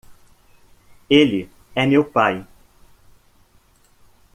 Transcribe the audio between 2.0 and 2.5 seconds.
pai